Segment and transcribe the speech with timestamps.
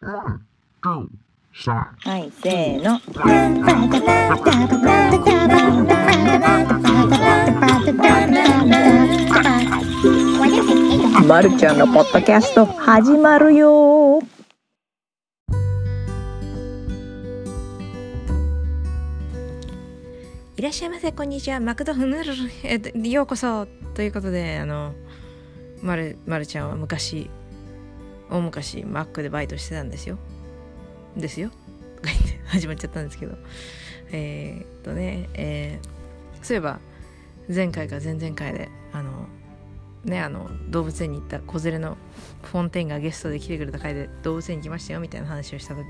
[0.00, 0.38] は
[2.18, 3.00] い、せーの。
[11.26, 14.20] まるちゃんのポッドキャスト始まるよ。
[20.56, 21.58] いらっしゃいませこんにちは。
[21.58, 22.80] マクドナルへ
[23.10, 23.66] ようこそ。
[23.94, 24.94] ということであの
[25.82, 27.28] まるまるちゃんは昔
[28.30, 30.18] 大昔マックでバイトしてたんですよ。
[31.16, 31.50] ですよ。
[31.96, 33.36] とか言って始まっちゃったんですけど。
[34.10, 36.80] えー、っとねえー、そういえば
[37.48, 39.26] 前回か前々回であの
[40.04, 41.98] ねあの動物園に行った子連れの
[42.42, 45.84] フォンテインがゲストで来てくれた回で動物園に来ましたよみたいな話をした時に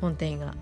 [0.00, 0.54] フォンテインが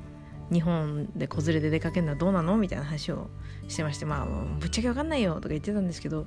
[0.53, 2.57] 日本で子連れで出かけるのはどうなの？
[2.59, 3.29] みたいな話を
[3.69, 4.27] してましてまあ
[4.61, 6.27] ぶっちゃけ分かんないよとか言ってたんですけど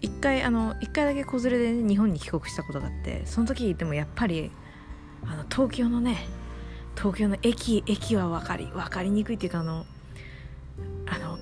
[0.00, 4.50] 一回あの一回だけ子連れで、日本に帰国したことがあってその時でもやっぱり
[5.24, 6.26] あの東京のね
[6.96, 9.86] 東京の駅駅は分かり分かりにくいっていうかあの
[11.06, 11.38] あの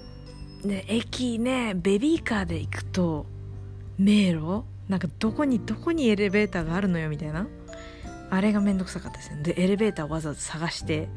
[0.64, 3.26] ね駅ねベビーカーで行くと
[3.98, 4.64] 迷路？
[4.88, 7.46] なんかどこにどこにエレベーターがあるのよみたいな？
[8.30, 9.42] あれがめんどくさかったですね。
[9.42, 11.08] でエレベーターをわざわざ探して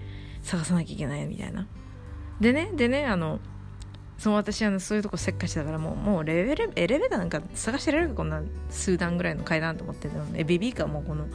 [0.41, 1.67] 探さなきゃいけないみたいな。
[2.39, 3.39] でねでねあの
[4.19, 10.31] その私あのそういうとこせっかちだからもうもうレベルエレベーターなんか探してられるかこんな数段ぐらいの階段と思ってたの。
[10.33, 11.25] でベビーカーもこの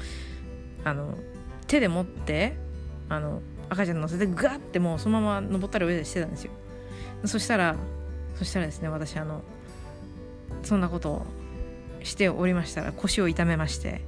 [0.85, 1.15] あの
[1.67, 2.57] 手で持って
[3.09, 6.53] あの赤ちゃん乗せてガッてもうそのまま登ったり上でしてたんですよ。
[7.25, 7.75] そしたら
[8.37, 9.43] そしたらですね私あの
[10.63, 11.27] そんなことを
[12.03, 14.03] しておりましたら腰を痛めまして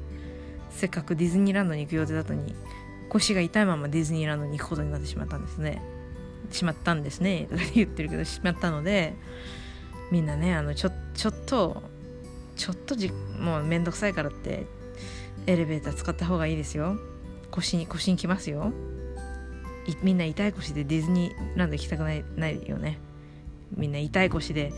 [0.68, 2.54] せっかくディズニーランドに行く予定だったのに
[3.08, 5.95] 腰が痛いままディズニーランドに行くことになってしまったんですね。
[6.50, 7.46] しまったんですね。
[7.50, 9.14] とか言ってるけどしまったので
[10.10, 11.82] みんなねあのちょちょっと
[12.56, 14.66] ちょっとじもうめんどくさいからって
[15.46, 16.98] エレベーター使った方がいいですよ。
[17.50, 18.72] 腰に腰にきますよ。
[20.02, 22.98] みんな痛い腰でディズニーランド行きたくないないよね。
[23.76, 24.72] みんな痛い腰で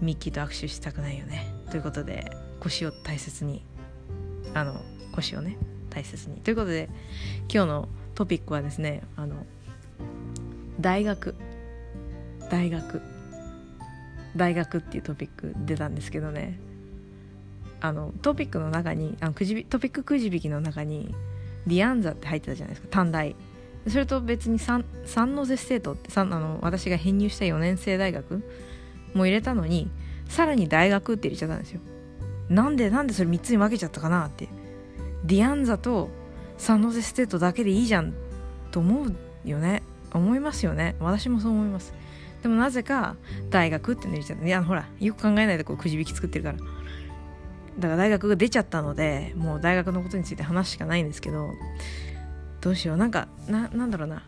[0.00, 1.54] ミッキーと握手したくないよね。
[1.70, 3.64] ということで腰を大切に
[4.54, 4.80] あの
[5.12, 5.56] 腰をね
[5.88, 6.36] 大切に。
[6.36, 6.88] ということで
[7.52, 9.46] 今日のトピックはですねあの
[10.80, 11.34] 大学。
[12.50, 13.02] 大学。
[14.36, 16.58] 大学っていうトピック出たんですけどね。
[17.80, 21.14] あのトピックの中にあのくじトピックくじ引きの中に
[21.66, 22.88] ディアンザって入ってたじゃないですか。
[22.90, 23.36] 短大。
[23.88, 24.84] それと別にサン
[25.34, 28.42] ノゼステートってあの私が編入した4年生大学
[29.14, 29.90] も入れたのに
[30.28, 31.80] さらに大学って入れちゃったんですよ。
[32.48, 34.48] なんでなんでそれ3つに分けちゃったかなって。
[35.24, 36.08] ディアンザと
[36.56, 38.14] サンノゼステートだけでいいじゃん
[38.70, 39.14] と思う
[39.44, 39.82] よね。
[40.12, 40.96] 思いますよね。
[41.00, 41.94] 私もそう思います。
[42.42, 43.16] でもなぜか
[43.50, 44.46] 大学って入れちゃった。
[44.46, 46.58] いやほらよく考えないでこうくじ引き作ってるから。
[46.58, 46.64] だ
[47.82, 51.50] から大学が出ちゃったのでもう大学のことについて話しかないんですけど
[52.60, 52.96] どうしよう。
[52.96, 54.22] なんかななんだろうな。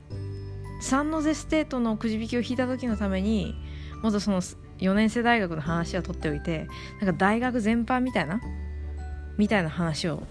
[0.81, 3.54] サンノゼステートのくじ引きを引いた時のために
[4.03, 6.66] もっとその4年生大学の話は取っておいて
[7.00, 8.41] なんか大学全般みたいな
[9.38, 10.25] みたいな話を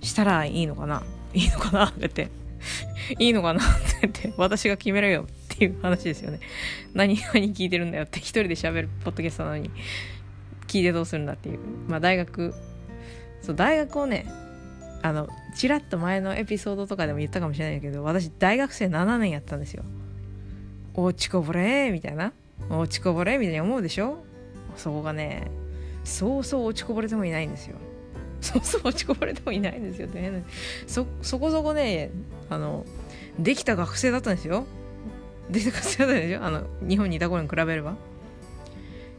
[0.00, 1.02] したらいいのかな。
[1.32, 2.28] いいのかなって
[3.18, 3.66] いいのかなっ
[4.00, 6.40] てって私が決めろよっていう話ですよね。
[6.94, 9.70] 何何聞いてるんだよって一人で喋るポッドキャストなのに
[10.66, 11.58] 聞いてどうするんだっていう。
[11.88, 12.54] まあ大学
[13.42, 14.26] そう大学をね
[15.02, 19.82] あのちらっと前のエピソードとかでも言ったかもしれないけど私大学生7年やったんですよ。
[20.94, 22.32] 落ちこぼれみたいな。
[22.68, 24.22] 落ちこぼれみたいに思うでしょ？
[24.76, 25.50] そこがね
[26.04, 27.76] そうそう落ちこぼれてもいないんですよ。
[28.40, 30.44] そうそう落ちこぼれてもいないんですよね。
[30.86, 32.10] そそこそこね
[32.48, 32.84] あの
[33.38, 34.66] できた学生だったんですよ。
[35.50, 36.44] できた学生だったんですよ。
[36.44, 37.94] あの日本にいた頃に比べれば。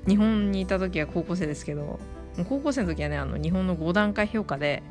[0.08, 2.00] 日本にいた時は高校生ですけど
[2.50, 4.82] 高校生の時はねあの日本の5段階評価で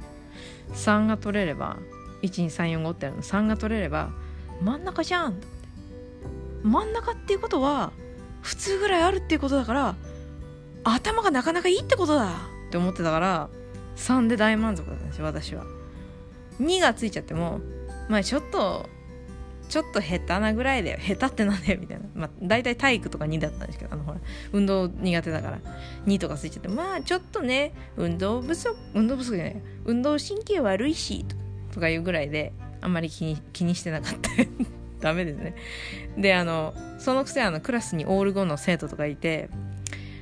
[0.74, 1.78] 3が取れれば
[2.22, 3.22] 12345ってあるの。
[3.22, 4.10] 3が取れれば
[4.62, 5.46] 真ん中じゃんって。
[6.62, 7.92] 真ん中っていうことは
[8.42, 9.94] 普通ぐらいあるっていうことだから
[10.84, 12.32] 頭がなかなかいいってことだ
[12.68, 13.48] って思ってたから
[14.00, 15.64] 3で大満足だったんですよ私は。
[16.60, 17.60] 2がついちゃっても
[18.08, 18.88] まあちょっと
[19.68, 22.04] ちょっと下手なぐらいだよ下手ってなんだよみたいな。
[22.14, 24.18] まあ大体体育とか2だったんですけどあのほら
[24.52, 25.60] 運動苦手だから。
[26.06, 29.56] 2とかついちゃってまあちょっとね運動不足運動不足じゃない。
[29.84, 31.24] 運動神経悪いし
[31.72, 34.30] とかいうぐらいであんまり気に気にしてなかった。
[35.00, 35.54] ダメですね。
[36.18, 39.48] であのそのくせあのクラスにオール5の生徒とかいて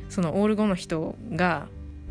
[0.09, 1.69] そのオール5の人が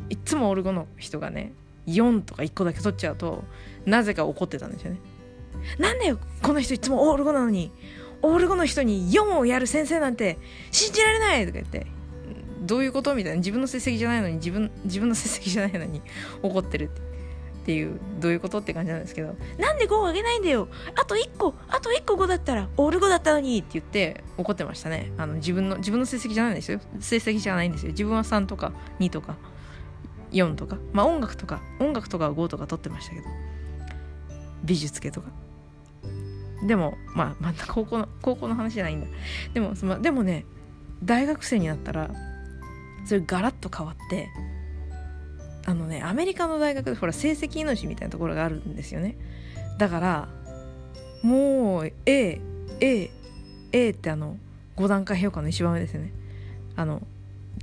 [0.09, 1.53] いつもオール5の人がね
[1.87, 3.43] 4とか1個だけ取っちゃうと
[3.85, 4.99] なぜか怒ってたんですよね。
[5.79, 7.71] なんでよこの人いつもオール5なのに
[8.21, 10.37] オール5の人に4をやる先生なんて
[10.71, 11.45] 信じられない！
[11.45, 11.87] とか言って。
[12.61, 13.15] どういうこと？
[13.15, 13.37] みたいな。
[13.37, 16.01] 自分の成績じゃないのに自分自分の成績じゃないのに
[16.41, 17.01] 怒ってるって。
[17.01, 18.59] っていうどういうこと？
[18.59, 19.35] って感じなんですけど。
[19.59, 20.69] なんで5をあげないんだよ！
[20.95, 23.59] あと1個あと1個5だったらオール5だったのに！
[23.59, 25.11] って言って怒ってましたね。
[25.17, 26.79] あの自分の自分の成績じゃないんですよ。
[27.01, 27.91] 成績じゃないんですよ。
[27.91, 29.35] 自分は3とか2とか。
[30.31, 33.27] 4とかまあ音楽とか音楽とかは5とか取ってましたけど
[34.63, 35.29] 美術系とか。
[36.63, 39.07] でもまあまた高校の高校の話じゃないんだ。
[39.53, 40.45] でもそのでもね
[41.03, 42.09] 大学生になったら
[43.05, 44.29] それガラッと変わって
[45.65, 49.17] あのねアメリカの大学でほら成績命みたいなところがあるんですよね。
[49.77, 50.29] だから
[51.21, 52.39] もう AA
[53.71, 54.37] A ってあの
[54.77, 56.11] 5段階評価の一番上ですよね。
[56.75, 57.01] あの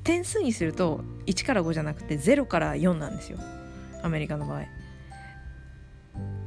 [0.04, 3.38] 点数にすると1から5じゃなくて0から4なんですよ。
[4.02, 4.64] アメリカの場合。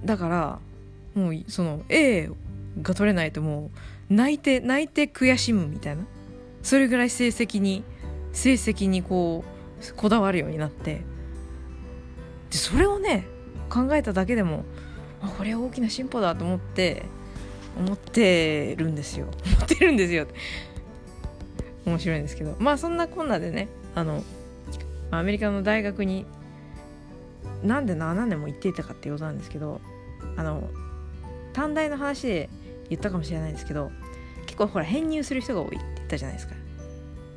[0.06, 0.60] だから
[1.16, 2.30] もうその A
[2.82, 3.72] が取れないとも
[4.10, 6.04] う泣いて泣いて悔しむみたいな。
[6.62, 7.84] それぐらい成績に
[8.32, 11.02] 成績にこうこだわるようになって。
[12.52, 13.26] でそれをね
[13.70, 14.64] 考えただけでも
[15.22, 17.04] あこれは大きな進歩だと思って
[17.78, 19.28] 思ってるんですよ。
[19.46, 20.28] 思ってるんですよ
[21.88, 24.24] 面白いんですけどまあそんなこんなでねあの
[25.10, 26.26] アメリカの大学に
[27.64, 29.82] なんで7年も行っていたかっていうことなんですけど
[30.36, 30.70] あの
[31.54, 32.50] 短大の話で
[32.90, 33.92] 言ったかもしれないですけど
[34.46, 36.56] 結構ほら編入する人が多いって言ったじゃないですか。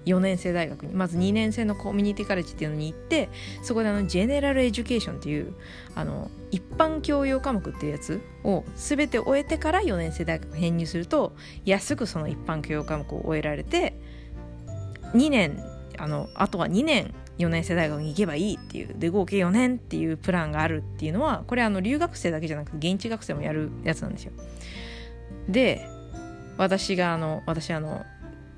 [0.07, 0.95] 4年生大学に。
[0.95, 3.29] まず2年生のコミュニティカレッジっていうのに行って
[3.63, 5.55] そこであの general education っていう
[5.95, 14.00] あの一般教養科目っていうやつを全て終えてから4年生大学編入すると安くその一般教養科目を終えられて
[15.15, 15.63] 2年
[15.99, 24.33] あのあとは2年4年生大学に行けばいいっていうで合計4年っていうプランがあるっていうのはこれあの留学生だけじゃなくて現地学生もやるやつなんですよ。
[25.49, 25.87] で
[26.57, 28.05] 私があの私あの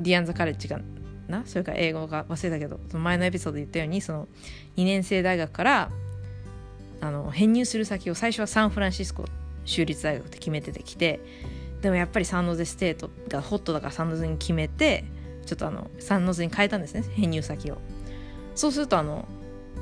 [0.00, 0.80] ディアンザカレッジが
[1.28, 1.44] な？
[1.46, 4.28] それから英語が忘れたけどその前のエピソードで言ったようにその
[4.76, 5.90] 2年生大学から
[7.00, 9.24] あの編入する先を最初はサンフランシスコ
[9.64, 11.20] 州立大学って決めててきて
[11.80, 15.04] でもやっぱりサンノゼステートがホットだからサンノゼに決めて
[15.44, 17.04] ちょっとあのサンノゼに変えたんですね。
[17.14, 17.78] 編入先を。
[18.54, 19.26] そうするとあの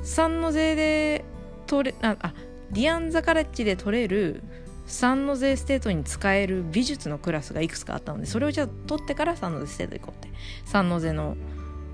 [0.03, 1.25] サンノゼで
[1.67, 2.33] 取れああ
[2.71, 4.43] ディアンザカレッジで取れる
[4.87, 10.35] サンノゼステートに使える美術のクラスがいくつかあったのでそれをじゃあ取ってからサンノゼステート行こうって。
[10.65, 11.35] サンノゼの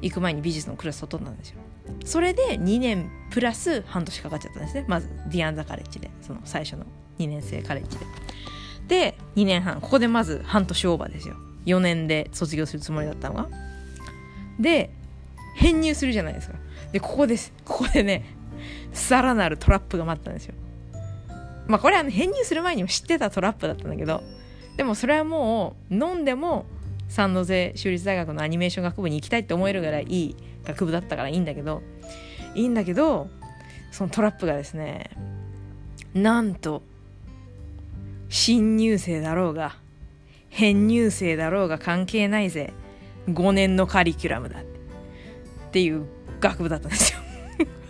[0.02, 1.60] 行く前に美術のクラスを取ったんですよ。
[2.06, 4.86] それで2年プラス半年かかっちゃったんですね。
[4.88, 6.12] まずディアンザカレッジで。
[6.22, 6.86] その最初の
[7.20, 8.06] 2年生カレッジで。
[8.88, 9.82] で2年半。
[9.82, 11.36] ここでまず半年オーバーですよ。
[11.68, 13.50] 4年で卒業するつもりだったのが。
[14.60, 14.90] で
[15.56, 16.56] 編入するじゃないですか。
[16.92, 17.54] でここです。
[17.64, 18.36] ここでね
[18.94, 20.56] さらなるトラップが待ったんですよ。
[21.68, 24.24] まあこれは、ね、編入する前にも知ってたトラップだったんだけど。
[24.78, 26.66] でもそれはもう飲んでも
[27.10, 30.36] 三ノ瀬州立大学のアニメーション学部に行きたいって思えるぐらいいい
[30.66, 31.82] 学部だったからいいんだけど。
[32.58, 33.30] いいんだけど
[33.92, 35.12] そのトラップがですね
[36.14, 36.82] なんと
[38.30, 39.78] 新入生だろうが
[40.50, 42.74] 編入生だろうが関係ないぜ。
[43.28, 44.64] 5年のカリキュラムだっ
[45.72, 45.82] て。
[45.82, 46.06] いう
[46.40, 47.20] 学部だったんですよ。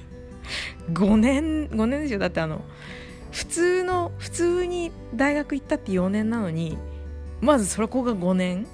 [0.94, 2.20] 5年5年ですよ。
[2.20, 2.64] だってあの
[3.32, 6.78] 普通の普通に大学行ったって4年なのに
[7.40, 8.68] まずそこが5年。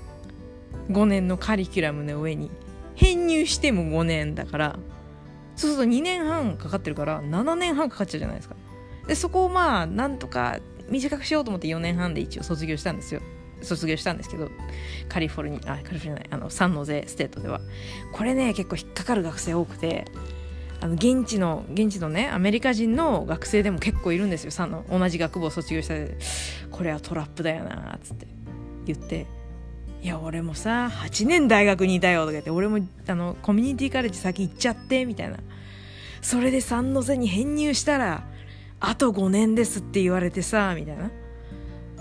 [0.90, 2.52] 5年のカリキュラムの上に
[2.96, 4.80] 編入しても5年だから
[5.56, 8.56] そうすると2年半かかってるから7年半かかっちゃうじゃないですか。
[9.08, 10.60] でそこをまあなんとか
[10.90, 13.22] 短くしようと思って4年半で一応卒業したんですよ。
[13.64, 14.50] 卒業したんですけど
[15.10, 17.62] カリフォルニアカリフォルニアあのサンノゼステートでは。
[18.12, 20.06] これね結構引っかかる学生多くて
[20.82, 24.52] あの現地の現地のねアメリカ人の学生でも結構いるんですよ。
[24.52, 25.94] さの同じ学部を卒業した。
[25.94, 26.18] で
[26.72, 28.28] これはトラップだよなっつって
[28.86, 29.26] 言って。
[30.02, 35.38] いや俺もさ8年大学にいたよとか言って俺もあのコミュニティカレッジ先行っちゃってみたいな。
[36.22, 38.26] それで三ノ瀬に編入したら
[38.82, 41.10] あと5年ですって言われてさみたいな。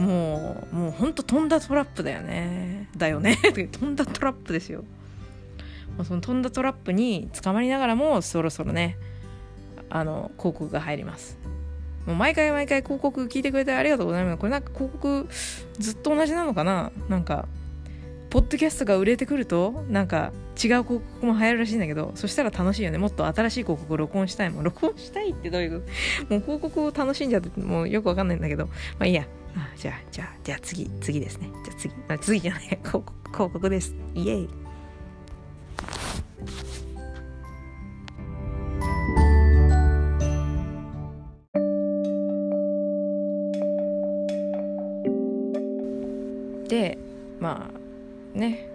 [0.03, 2.89] もうもうほんと飛んだトラップだよね。
[2.97, 3.37] だよね。
[3.37, 3.95] 飛ん。
[3.97, 4.85] だトラップですよ。
[6.05, 8.97] その飛んだトラップに捕まりながらもそろそろね
[9.91, 11.39] あの広告が入ります。
[12.07, 14.39] もう毎回毎回広告聞いてくれてありがとうございます。
[14.39, 15.29] これなんか広告
[15.79, 16.91] ずっと同じなのかな？
[17.09, 17.47] なんか
[18.31, 22.99] ポッドキャストが売れてくるとなんか違う広告も流行るらしいんだけどそしたら楽しいよね。
[22.99, 24.65] もっと新しい広告を録音したいもん。
[24.65, 25.87] 録音したいってどういうこ
[26.27, 26.35] と？
[26.35, 28.67] もう広告を楽しんじゃってもうよくわかんないんだけど。
[28.67, 34.49] まあいいやあじゃあじゃあじゃあ次次ですねじゃあ次あ次じゃない広告広告ですイエイ
[46.69, 46.99] で
[47.39, 47.71] ま
[48.35, 48.69] あね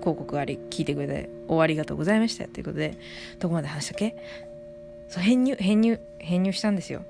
[0.00, 2.96] 広告あり聞いてくれておありがとうございましたということで
[3.38, 4.16] どこまで話したっけ
[5.08, 7.02] そう編入編入編入したんですよ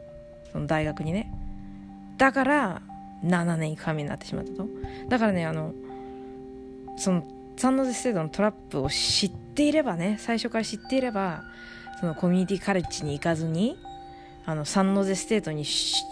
[0.52, 1.30] その大学にね
[2.22, 2.82] だから
[3.24, 4.68] 7年行く羽目になってしまったと。
[5.08, 5.74] だからねあの
[6.96, 7.24] その
[7.56, 11.42] サンノゼステートのトラップを知っていればね最初から知っていれば
[11.98, 13.76] そのコミュニティカレッジに行かずに
[14.46, 15.64] あのサンノゼステートに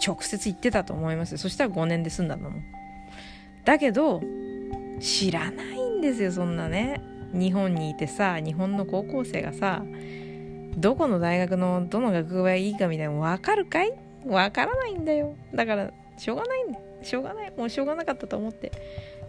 [0.05, 2.63] 直接行ってたと思いますそしたら5年で済んだんだもん
[3.63, 4.21] だけど
[4.99, 7.01] 知らないんですよそんなね。
[7.33, 9.81] 日本にいてさ日本の高校生がさ
[10.75, 13.93] どこの大学のどの学部がいいかみたいなの分かるかい？
[14.25, 15.35] 分からないんだよ。
[15.53, 16.59] だからしょうがない
[17.03, 18.71] しょうがないもうしょうがなかったと思って。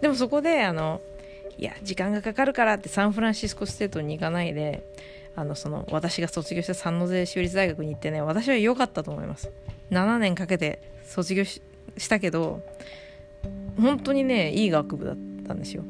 [0.00, 1.00] でもそこであの
[1.58, 4.82] いや時間がかかるからってサンフランシスコステートに行かないで
[5.36, 9.50] あのその私が卒業したサンノゼ州立大学に行ってね私は良かったと思います。
[9.90, 11.60] 7年かけて卒業し
[12.08, 12.62] たけど
[13.80, 15.84] 本当にねいい学部だったんですよ。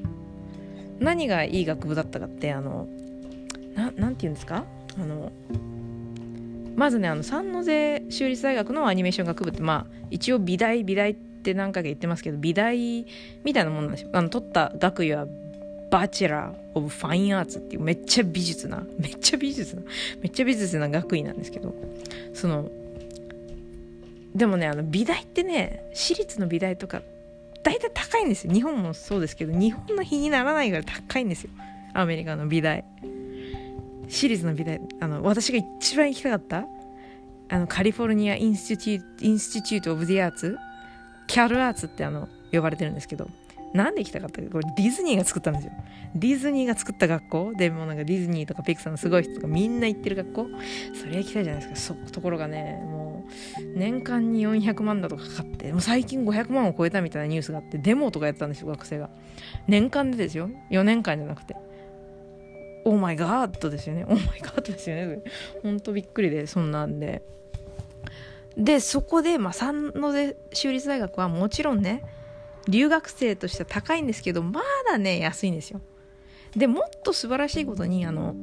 [0.99, 2.87] 何がいい学部だったかってあの
[3.75, 4.65] ななんて言うんですか？
[5.01, 5.33] あの
[6.76, 13.07] まずねあのサンノゼ州立大学のアニメーション学部ってまあ一応美大美大って何回か言ってますけど美大
[13.45, 14.11] みたいなもんなんですよ。
[14.12, 15.26] あの取った学位は
[15.91, 19.83] Bachelor of Fine Arts っていうめっちゃ美術なめっちゃ美術な
[20.23, 21.75] めっちゃ美術な学位なんですけど
[22.33, 22.71] その
[24.35, 27.02] でもねあの美大ってね私立の美大とか
[27.62, 28.52] 大体高いんですよ。
[28.52, 31.50] 日本もそうですけど日本の比にならないぐらい高いんですよ。
[31.95, 32.85] アメリカの美大。
[34.12, 36.66] 私立の美大あの私が一番行きたかった
[37.49, 40.59] あのカリフォルニア・インスティテュート・オブ・ディ・アーツ
[41.26, 43.28] キャルアーツってあの呼ばれてるんですけど
[43.73, 45.73] なんで行きたかったかこれディズニーが作ったんですよ。
[46.14, 50.47] ディズニーが作った学校でもなんかディズニーとかピクサーのすごい人とかみんな行ってる学校
[50.92, 51.97] それ行きたいじゃないですか。
[52.04, 59.09] そところがねもう年間に400万だとかかかってもう最近500万を超えたみたいなニュースがあってデモとかやってたんですよ学生が。
[59.66, 60.50] 年間でですよ。
[60.71, 61.57] 4年間じゃなくて。
[62.85, 64.05] オーマイガードですよね。
[64.05, 65.23] オーマイガードですよね。
[65.62, 67.23] ほんとびっくりでそんなんで。
[68.57, 72.05] でそこで、まあ、三ノ瀬州立大学はもちろんね
[72.69, 75.81] 留学生としては高いんですけどまだね安いんですよ。
[76.57, 78.35] でもっと素晴らしいことにあの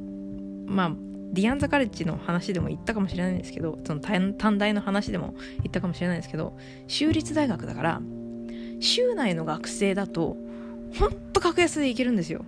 [0.66, 0.92] まあ
[1.32, 8.02] ディアンザカレッジの話でも言ったかもしれないんですけどその短大の話でも言ったかもしれないんですけど州立大学だから
[8.80, 10.38] 州内の学生だと
[10.98, 12.44] ほんと格安で行けるんですよ。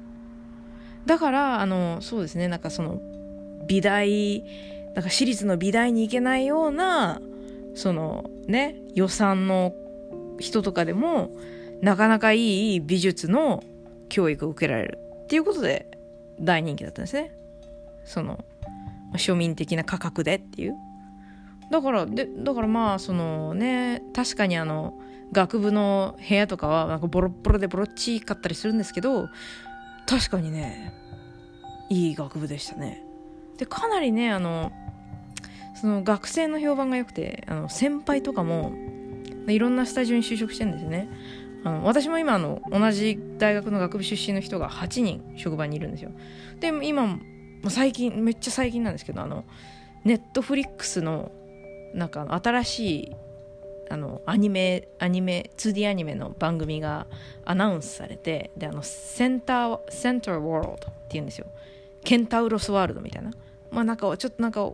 [1.05, 2.48] だからあのそうですね。
[2.48, 3.00] なんかその
[3.67, 4.43] 美大
[4.93, 7.22] だか私立の美大に行けないような
[7.75, 9.74] そのね予算の
[10.39, 11.31] 人とかでも
[11.81, 13.63] なかなかいい美術の
[14.10, 15.89] 教育を受けられるっていうことで
[16.39, 17.31] 大人気だったんですね。
[18.03, 18.43] その
[19.13, 20.74] 庶民的な価格でっていう。
[21.72, 24.93] だからでだからまあそのね確かにあの
[25.31, 29.29] 学部の部屋とかはなんかボロボロでボロっちかったりするんですけど
[30.08, 30.93] 確かにね
[31.89, 33.03] いい学部でしたね。
[33.58, 34.72] でかなりねあの
[35.75, 38.74] その学生の評判が良くてあの先輩とかも
[39.48, 41.10] いろんなスタジオに就職してるんですよね。
[41.63, 46.12] あの私も今の同じ大学の学部出身の人が8人職場にいるんですよ。
[46.60, 47.20] で今
[47.67, 49.43] 最近めっちゃ最近なんですけどあの
[50.03, 51.31] ネットフリックスの
[51.93, 53.15] なんか新しい
[53.91, 57.07] あのアニメアニメ 2D アニメの番組が
[57.43, 61.48] アナウンスされてであのセンターセンターワールドっていうんですよ。
[62.03, 63.31] ケンタウロスワールドみたいな。
[63.69, 64.71] まあなんかちょっとなんか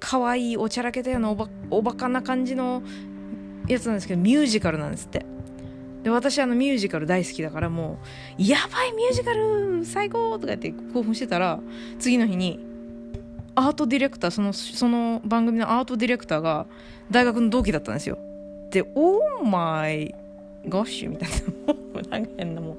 [0.00, 2.82] 可愛いおちゃらけたようなおばおバカな感じの
[3.68, 5.24] やつなんですけどミュージカルなんですって。
[6.02, 8.00] で私あのミュージカル大好きだからも
[8.36, 11.60] うやばいミュージカル最高とか言って興奮してたら
[12.00, 12.58] 次の日に
[13.54, 16.66] アートディレクターそのその番組のアートディレクターが
[17.10, 18.18] 大学の同期だったんですよ。
[18.72, 20.14] で「オーマイ
[20.68, 21.28] ゴッシュ」みたい
[21.66, 21.74] な。
[21.92, 22.76] もうなんか変なもう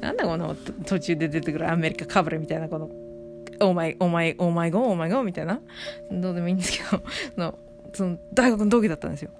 [0.00, 2.86] なんだこの途中で出てくるアメリカカブレみたいなこの
[3.60, 5.60] 「オーマイオーマイオーマイゴーオーマイゴー」みたいな。
[6.10, 7.02] どうでもいいんですけど
[7.36, 7.58] の
[7.92, 9.30] その大学の同期だったんですよ。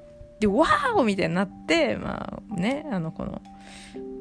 [0.40, 3.40] で、 wow みたいになって、まあね、あの、この、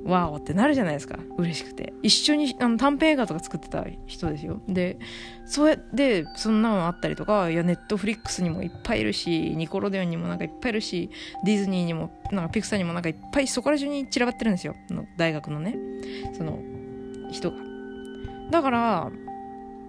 [0.06, 1.18] wow ってなるじゃないですか。
[1.38, 1.94] 嬉しくて。
[2.04, 4.62] 一緒にあの短編映画とか作ってた人ですよ。
[4.68, 4.98] で、
[5.46, 11.10] そうやって、そんなのあったりとか、いや、ネットフリックスにもいっぱいいるし、ニコロデオンにもなんかいっぱいいるし、
[11.46, 14.76] ディズニーにも、なんかピクサーにもなんかいっぱいそこら中に散らばってるんですよ。
[14.90, 15.78] の大学のね、
[16.38, 16.60] その、
[17.32, 17.58] 人が。
[18.52, 19.12] だから、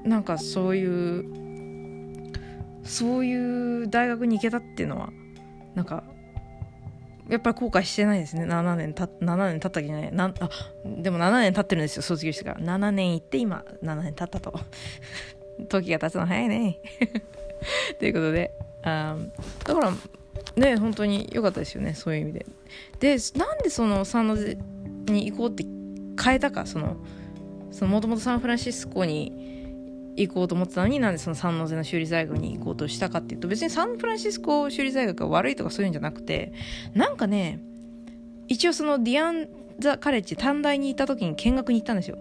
[0.04, 1.24] なんかそういう、
[2.84, 5.10] そういう大学に行けたっていうのは、
[5.74, 6.04] なんか
[7.28, 8.44] やっぱり後悔してないですね。
[8.44, 10.12] 7年た7年経ったきゃない。
[10.12, 10.50] なあ
[10.84, 12.60] でも7年経ってるんですよ卒業してから。
[12.60, 14.60] 7年行って今7年経ったと。
[15.68, 16.78] 時が経つの早いね。
[17.98, 18.52] ということで
[18.82, 19.16] あ
[19.64, 19.92] だから
[20.56, 21.94] ね本当に良かったですよね。
[21.94, 22.46] そういう意味で。
[23.00, 24.58] でなんでそのサンノゼ
[25.06, 25.64] に行こうって
[26.22, 26.66] 変えたか？
[26.66, 26.96] その
[27.88, 29.53] もともとサンフランシスコに
[30.16, 36.52] 行こうと思ってたのになんでそのサンノゼの修理大学に行こうとしたかっていうと別にサンフランシスコ修理大学が悪いとかそういうんじゃなくて
[36.94, 37.60] なんかね
[38.48, 42.18] 一応そのディアン・ザ・カレッジ短大に行った時に見学に行ったんですよ。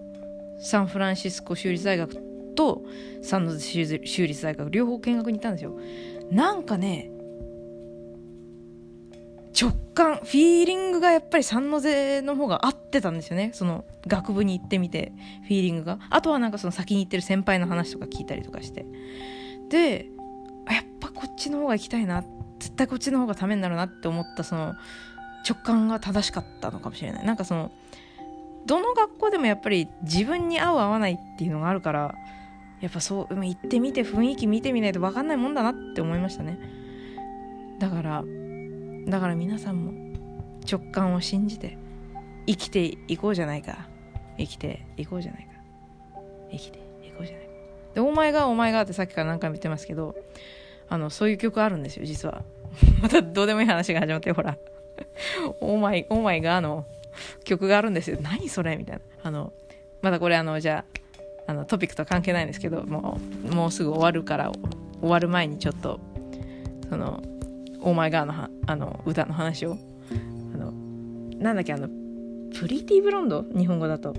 [0.61, 2.15] サンフランシスコ修理大学
[2.55, 2.83] と
[3.21, 5.77] サンノゼ修理大学両方見学に行ったんですよ。
[6.31, 7.11] なんかね
[9.59, 13.51] 直感フィーリングがやっぱり三ノ瀬の方が合ってたんですよね。
[13.53, 15.99] その学部に行ってみてフィーリングが。
[16.09, 18.85] あとはなんかその先に行ってる先輩の話とか聞いたりとかして。
[19.69, 20.07] で
[20.69, 22.23] やっぱこっちの方が行きたいな
[22.59, 24.73] 絶対こっちの方がためになるなって思ったその
[25.47, 27.25] 直感が正しかったのかもしれない。
[27.25, 27.71] なんかその
[28.65, 32.15] どの学校でもやっぱり自分に合う合わないっていうのがあるから
[32.81, 36.57] やっぱそう行ってみて雰囲気見てみないと分かんないもんだなって思いましたね。
[37.79, 38.23] だから
[39.07, 39.93] だから皆さんも
[40.69, 41.77] 直感を信じて
[42.47, 43.87] 生きていこうじゃないか。
[44.37, 45.49] 生きていこうじゃないか。
[46.51, 47.51] 生きていこうじゃないか。
[47.95, 50.15] で「お前がお前が」ってさっきから何回も言ってますけど
[50.89, 52.43] あのそういう曲あるんですよ実は。
[53.01, 54.57] またどうでもいい話が始まってほら
[55.61, 56.85] 「オーマイオーマイが」の
[57.43, 58.17] 曲があるんですよ。
[58.21, 59.01] 何それみたいな。
[59.23, 59.53] あの
[60.01, 60.83] まだこれあのじゃ
[61.47, 64.51] ああのトピックと関係ないんですけどもうもうすぐ終わるから
[64.99, 65.99] 終わる前にちょっと
[66.89, 67.21] その
[67.83, 69.77] オーマイガーのあの歌の話を。
[70.53, 70.71] あの
[71.39, 73.45] なんだっけあのプリティブロンド？
[73.55, 74.15] 日本語だと。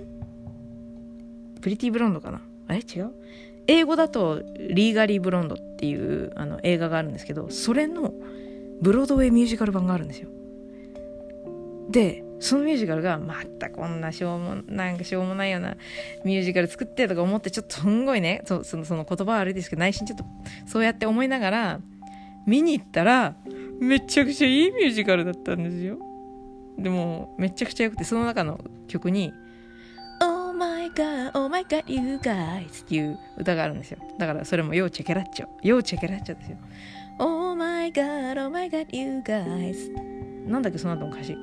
[1.61, 2.41] プリティブロンドかな？
[2.67, 2.79] あれ？
[2.79, 3.11] 違う？
[3.67, 8.13] 英語だとリーガリー・ブロンドっていうあの映画があるんですけどそれの
[8.79, 10.29] ブロードウェイミュージカル版があるんですよ。
[11.89, 15.77] でそのミュージカルがまたこんなしょうもなんかしょうもないような
[16.23, 18.43] ミュージカル作ってとか思ってちょっとすんごいね。
[18.45, 20.25] そのその言葉は悪いですけど内心ちょっと
[20.67, 21.79] そうやって思いながら
[22.45, 23.35] 見に行ったら
[23.79, 25.97] めちゃくちゃいいミュージカルだったんですよ。
[26.77, 29.33] でもめちゃくちゃ良くてその中の曲に
[30.21, 33.99] 「Oh my god, oh my god, you guys」っていう歌があるんですよ。
[34.17, 36.57] だからそれも「要チェケラッチョ」「要チェケラッチョ」ですよ
[37.19, 39.91] 「Oh my god, oh my god, you guys」
[40.47, 41.37] なんだっけその後の歌詞。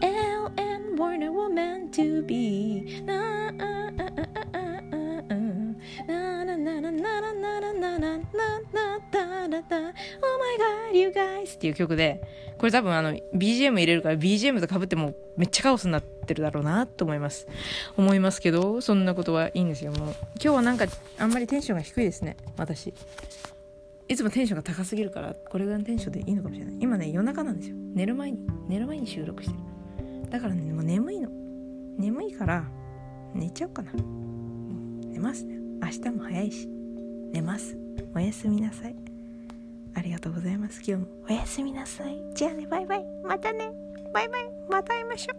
[0.00, 4.05] L and Warner were meant to be なあ。
[9.26, 12.22] Oh my god, you guys っていう曲で、
[12.58, 17.46] これ多分あの BGM 入れるから BGM とかぶってもめっちゃカオスになってるだろうなと思います。
[17.96, 19.92] 思いますけど、そんなことはいいんですよ。
[19.92, 20.86] もう今日はなんか
[21.18, 22.92] あんまりテンションが低いですね、私。
[24.08, 26.76] いつもテンションが高すぎるから、これぐらいのテンションでいいのかもしれない。
[26.80, 27.76] 今ね、夜中なんですよ。
[27.94, 30.30] 寝る前に、寝る前に収録してる。
[30.30, 31.28] だからね、もう眠いの。
[31.98, 32.64] 眠いから、
[33.34, 33.92] 寝ちゃおうかな。
[35.06, 35.56] 寝ますね。
[35.82, 36.68] 明日も早いし。
[37.32, 37.76] 寝ます。
[38.14, 39.05] おやすみなさい。
[39.96, 40.82] ありがとうございます。
[40.86, 42.22] 今日もおやすみなさい。
[42.34, 43.06] じゃあね、バイバイ。
[43.24, 43.72] またね。
[44.12, 44.42] バイバイ。
[44.68, 45.36] また会いましょう。